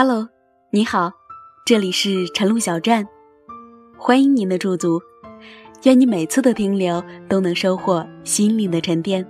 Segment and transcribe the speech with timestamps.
[0.00, 0.28] Hello，
[0.70, 1.10] 你好，
[1.66, 3.04] 这里是晨露小站，
[3.98, 5.02] 欢迎您的驻足。
[5.82, 9.26] 愿你每次的停留都能收获心灵的沉淀。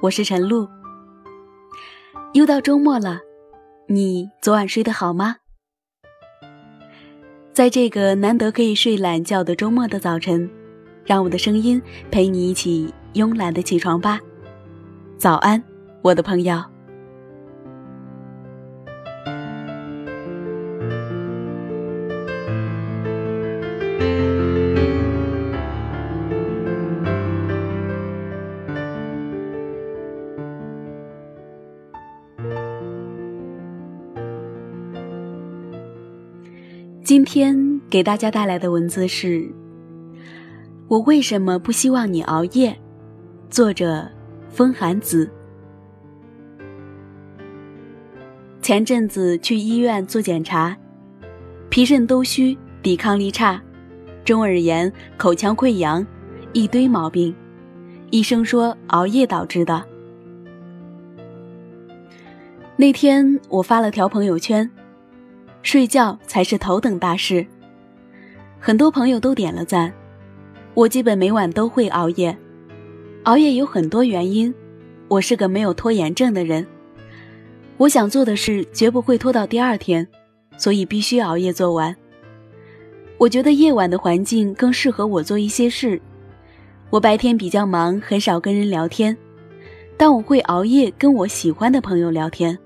[0.00, 0.66] 我是晨露。
[2.32, 3.20] 又到周末了，
[3.86, 5.36] 你昨晚睡得好吗？
[7.52, 10.50] 在这个难得可以睡懒觉的周末的早晨，
[11.04, 14.18] 让我的声音陪你一起慵懒的起床吧。
[15.16, 15.62] 早安，
[16.02, 16.71] 我的朋友。
[37.12, 39.46] 今天给大家带来的文字是：
[40.88, 42.74] 我为什么不希望你熬夜？
[43.50, 44.10] 作者：
[44.48, 45.30] 风寒子。
[48.62, 50.74] 前阵子去医院做检查，
[51.68, 53.62] 脾肾都虚，抵抗力差，
[54.24, 56.02] 中耳炎、口腔溃疡，
[56.54, 57.36] 一堆毛病。
[58.08, 59.84] 医生说熬夜导致的。
[62.74, 64.66] 那天我发了条朋友圈。
[65.62, 67.46] 睡觉才是头等大事，
[68.58, 69.92] 很多朋友都点了赞。
[70.74, 72.36] 我基本每晚都会熬夜，
[73.24, 74.52] 熬夜有很多原因。
[75.08, 76.66] 我是个没有拖延症的人，
[77.76, 80.06] 我想做的事绝不会拖到第二天，
[80.56, 81.94] 所以必须熬夜做完。
[83.18, 86.00] 我觉得夜晚的环境更适合我做一些事。
[86.90, 89.16] 我白天比较忙，很少跟人聊天，
[89.96, 92.58] 但我会熬夜跟我喜欢的朋友聊天。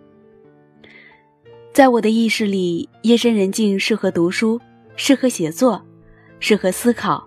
[1.77, 4.59] 在我的意识里，夜深人静适合读书，
[4.97, 5.85] 适合写作，
[6.41, 7.23] 适合思考；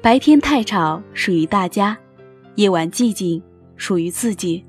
[0.00, 1.98] 白天太吵属于大家，
[2.54, 3.42] 夜晚寂静
[3.76, 4.64] 属于自己。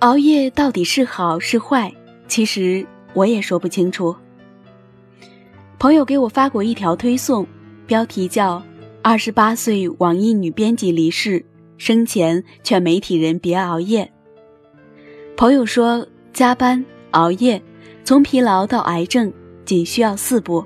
[0.00, 1.94] 熬夜到底是好是坏？
[2.26, 2.84] 其实
[3.14, 4.12] 我也说不清楚。
[5.78, 7.46] 朋友给我发过一条推送，
[7.86, 8.60] 标题叫
[9.00, 11.46] “二十八岁网易女编辑离世，
[11.78, 14.12] 生前劝媒体人别熬夜”。
[15.38, 16.04] 朋友说。
[16.36, 17.62] 加班熬夜，
[18.04, 19.32] 从疲劳到癌症，
[19.64, 20.62] 仅需要四步。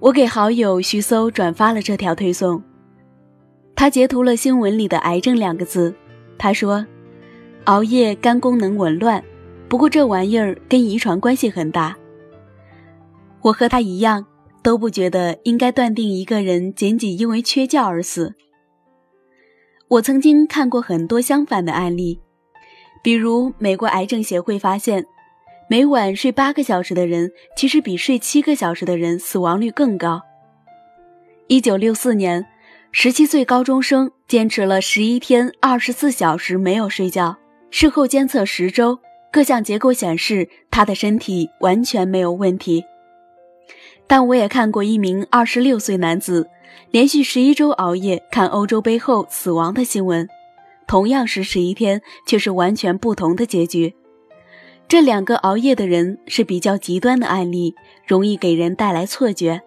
[0.00, 2.60] 我给好友徐搜转发了这条推送，
[3.76, 5.94] 他截图了新闻里的“癌症”两个字。
[6.36, 6.84] 他说
[7.66, 9.22] ：“熬夜肝功能紊乱，
[9.68, 11.96] 不过这玩意儿跟遗传关系很大。”
[13.42, 14.26] 我和他一样，
[14.60, 18.34] 都不觉得应该断定一个人仅仅因为缺觉而死。
[19.86, 22.18] 我曾经看过很多相反的案例。
[23.02, 25.04] 比如，美国癌症协会发现，
[25.68, 30.22] 每晚睡八个小时的人，其实比睡七个小时的人死亡率更高。
[31.46, 32.44] 一九六四年，
[32.92, 37.36] 十七岁高中生坚持了十一天二十四小时没有睡觉，
[37.70, 38.98] 事后监测十周，
[39.32, 42.84] 各项结果显示他的身体完全没有问题。
[44.06, 46.48] 但我也看过一名二十六岁男子
[46.90, 50.28] 连续十一周熬夜看欧洲杯后死亡的新闻。
[50.88, 53.94] 同样是十一天，却是完全不同的结局。
[54.88, 57.74] 这两个熬夜的人是比较极端的案例，
[58.06, 59.60] 容易给人带来错觉。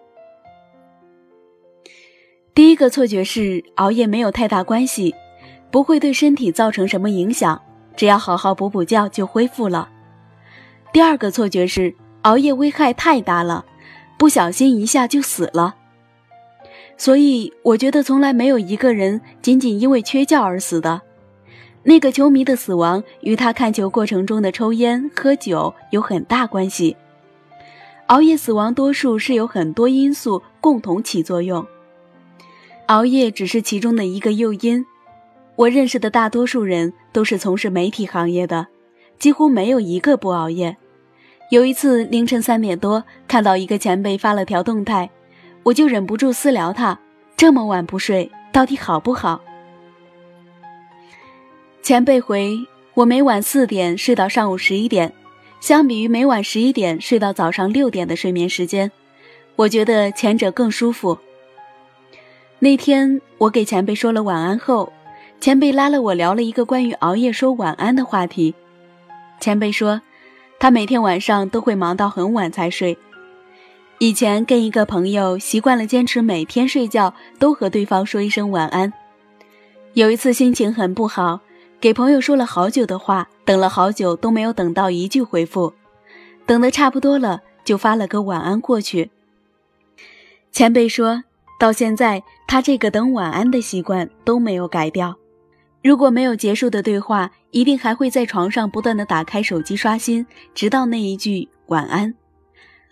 [2.54, 5.14] 第一个错觉是熬夜没有太大关系，
[5.70, 7.62] 不会对身体造成什么影响，
[7.96, 9.88] 只要好好补补觉就恢复了。
[10.92, 13.64] 第二个错觉是熬夜危害太大了，
[14.18, 15.76] 不小心一下就死了。
[16.98, 21.00] 所以我觉得从来没有一个人仅仅因为缺觉而死的。
[21.84, 26.96] 那个球迷的死亡与他看球过程中的抽烟喝酒有很大关系。
[28.06, 31.66] 熬夜死亡多数是有很多因素共同起作用，
[32.86, 34.84] 熬夜只是其中的一个诱因。
[35.56, 38.66] 我认识的大多数人都是从事媒体行业的，
[39.18, 40.76] 几乎没有一个不熬夜。
[41.50, 45.10] 有一次凌晨三点多看到一个前辈发了条动态，
[45.62, 46.98] 我就忍不住私聊他：
[47.36, 49.40] 这么晚不睡，到底好不好？
[51.82, 52.64] 前辈回
[52.94, 55.12] 我每晚四点睡到上午十一点，
[55.58, 58.88] 相比于每晚十一点睡到早上六点的睡眠时间，
[59.56, 61.18] 我觉得前者更舒服。
[62.60, 64.92] 那天我给前辈说了晚安后，
[65.40, 68.54] 前辈拉了我聊了一个关于熬夜说晚安的话题。
[69.40, 70.00] 前辈说，
[70.60, 72.96] 他每天晚上都会忙到很晚才睡，
[73.98, 78.92] 以前跟一个朋友习惯了坚持每天睡觉都和对方说一声晚安，
[79.94, 81.40] 有一次心情很不好。
[81.82, 85.74] 给朋友说了好久的话，等了好久都没有等到一句回复，
[86.46, 89.10] 等得差不多了，就发了个晚安过去。
[90.52, 91.24] 前辈说
[91.58, 95.16] 到现在，他这个等晚安的习惯都没有改掉。
[95.82, 100.24] 如果没有结束的对话，一定还会在床上不断的打开手机刷新，
[100.54, 102.14] 直到那一句晚安。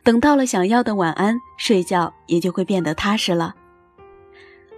[0.02, 3.54] 等到了想要的晚安，睡觉也就会变得踏实了。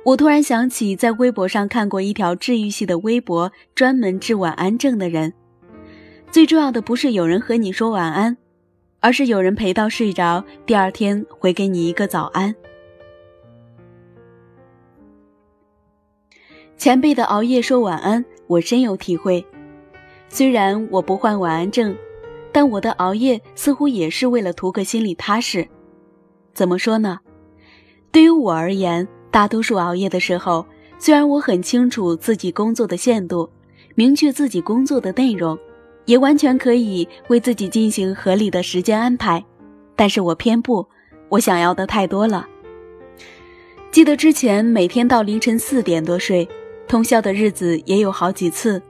[0.05, 5.33] 我突然想起，在微博上看过一条治愈系的微博，专门治晚安症的人。
[6.31, 8.37] 最重要的不是有人和你说晚安，
[8.99, 12.53] 而是有人陪到睡着，第二天回给你一个早安。
[16.77, 19.45] 前辈的熬夜说晚安，我深有体会。
[20.29, 21.97] 虽然我不患晚安症，
[22.51, 25.69] 但我的熬夜似乎也是为了图个心里踏实。
[26.53, 27.21] 怎么说呢？
[28.11, 30.65] 对于我而言，大多数熬夜的时候，
[30.99, 33.51] 虽然我很清楚自己工作的限度，
[33.97, 35.59] 明确自己工作的内容，
[36.05, 39.43] 也完全可以为自己进行合理的时间安排，
[39.97, 40.87] 但是我偏不，
[41.31, 42.47] 我想要的太多了。
[43.91, 46.49] 记得之前每天到凌晨四点多睡。
[46.89, 48.83] 通宵的日子也有好几次，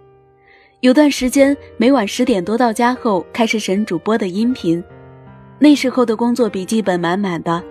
[0.81, 4.83] 有段时间每晚十点多到家后开始审主播的音频，
[5.61, 7.63] 那时候的工作笔记本满满的，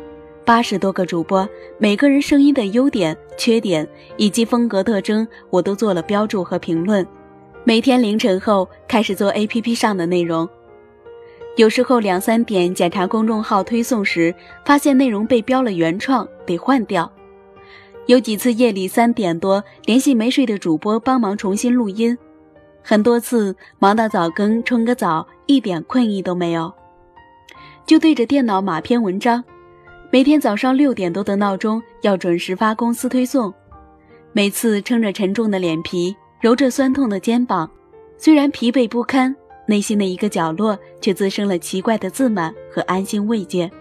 [0.44, 1.48] 八十多个主播，
[1.78, 7.06] 每个人声音的优点、缺点以及风格特征我都做了标注和评论。
[7.64, 10.50] 每天凌晨后开始做 APP 上的内容，
[11.58, 14.34] 有时候两三点检查公众号推送时，
[14.66, 17.10] 发现内容被标了原创，得换掉。
[18.08, 22.18] 有几次夜里三点多联系没睡的主播帮忙重新录音，
[22.82, 26.74] 很多次忙到早更冲个澡，一点困意都没有，
[27.86, 29.44] 就对着电脑码篇文章。
[30.14, 33.52] 每天早上六点多的闹钟要准时发公司推送，
[34.34, 37.72] 每次撑着沉重的脸皮，揉着酸痛的肩膀，
[38.18, 39.34] 虽然疲惫不堪，
[39.66, 43.72] 内心的一个角落却滋生了奇怪的自满和安心慰藉。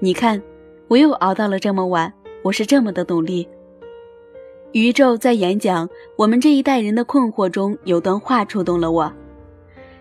[0.00, 0.42] 你看，
[0.88, 3.46] 我又熬到了这么晚，我是这么的努力。
[4.72, 9.12] 宇宙在演讲我们这一代人的困惑中，有段话触动了我。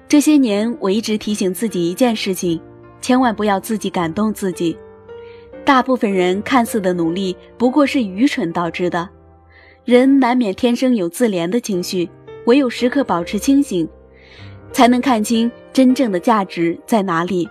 [0.08, 2.60] 这些年，我一直提醒自己一件事情：
[3.00, 4.76] 千万不要自己感动自己。
[5.68, 9.10] 大部分人看似的努力，不过是愚蠢导致的。
[9.84, 12.10] 人难免天生有自怜的情绪，
[12.46, 13.86] 唯有时刻保持清醒，
[14.72, 17.46] 才能看清真正的价值在哪里。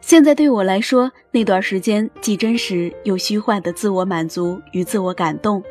[0.00, 5.62] 现在对我来说，那段时间既真实又虚幻的自我满足与自我感动，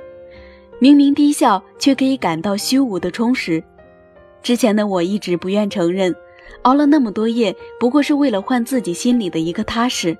[0.77, 3.63] 明明低笑却可以感到虚无的充实。
[4.43, 6.15] 之前的我一直不愿承认，
[6.61, 10.15] 熬了那么多夜，不过是为了换自己心里的一个踏实。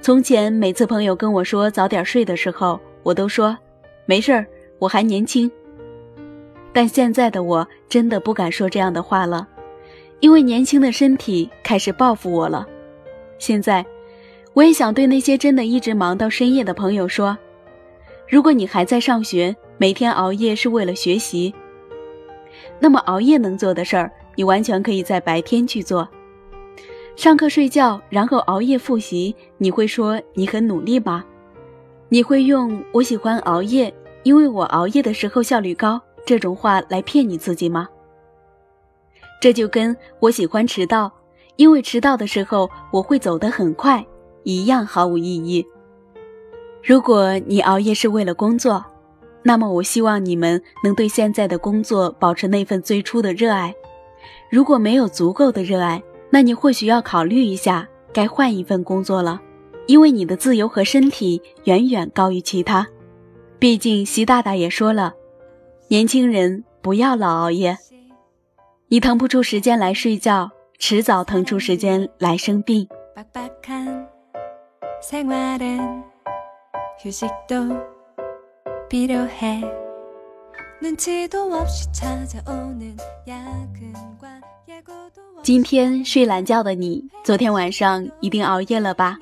[0.00, 3.56] 从前每次朋友跟我说早点睡的时候，我都说
[4.06, 4.46] 没事儿，
[4.78, 5.50] 我还年轻。
[6.72, 9.46] 但现在的我真的不敢说这样的话了，
[10.20, 12.66] 因为年轻的身体开始报复我了。
[13.38, 13.84] 现在，
[14.54, 17.36] 我也想对那些真的一直忙到深夜的朋友说：
[18.28, 21.52] 如果你还在上学，每天熬夜是为了学习，
[22.78, 26.08] 那么熬夜能做的事儿，你完全可以在白天去做。
[27.18, 31.24] 上课睡觉，然后熬夜复习，你会说你很努力吗？
[32.08, 33.92] 你会用“我喜欢熬夜，
[34.22, 37.88] 因为我熬夜的时候效率高”这种话来骗你自己吗？
[39.42, 41.12] 这就跟我喜欢迟到。
[41.56, 44.06] 因为迟到的时候我会走得很快，
[44.44, 45.66] 一样毫无意义。
[46.84, 48.84] 如果你熬夜是为了工作，
[49.42, 53.74] 那么我希望你们能对现在的工作保持那份最初的热爱。
[54.48, 59.40] 如果没有足够的热爱，那你或许要考虑一下该换一份工作了，
[59.86, 62.86] 因为你的自由和身体远远高于其他。
[63.58, 65.14] 毕竟习大大也说了，
[65.88, 67.76] 年轻人不要老熬夜，
[68.88, 70.50] 你腾不出时间来睡觉。
[70.80, 72.86] 迟早腾出时间来生病。
[85.42, 89.18] 今天睡懒觉的你，昨天晚上一定熬夜了吧？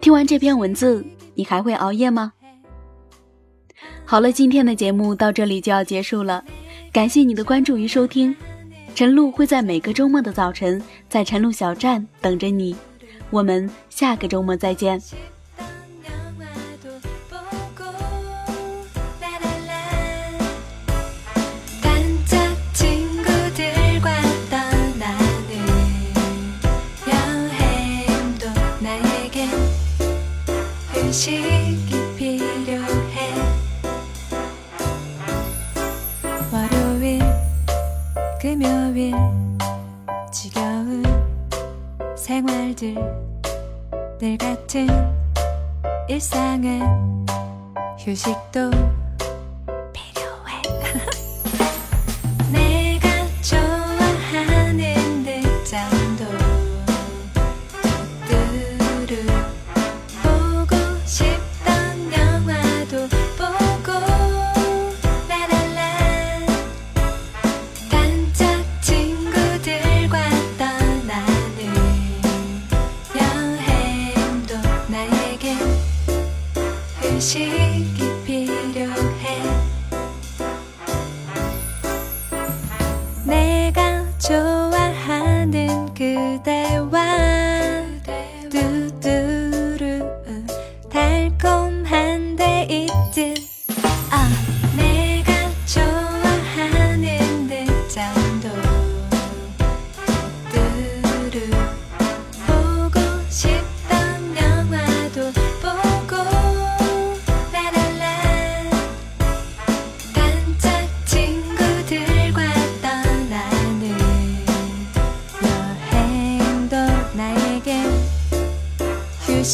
[0.00, 2.32] 听完这篇文字，你还会熬夜吗？
[4.04, 6.44] 好了，今天的节目到这里就要结束了，
[6.92, 8.34] 感谢你的关注与收听。
[8.94, 12.74] 晨露会在每个周末的早晨，在晨露小站等着你。
[13.30, 15.00] 我们下个周末再见。
[31.12, 33.34] 식이 필요해.
[36.52, 37.20] 월요일
[38.40, 39.14] 금요일
[40.32, 41.02] 지겨운
[42.16, 42.94] 생활들
[44.18, 44.88] 늘 같은
[46.08, 47.26] 일상은
[47.98, 48.70] 휴식도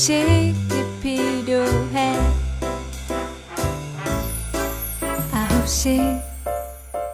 [0.03, 0.65] 식이
[1.01, 2.17] 필요해.
[5.33, 6.01] 아홉 시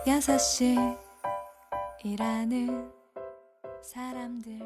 [0.06, 0.74] 여섯 시
[2.02, 2.90] 일하는
[3.82, 4.58] 사람들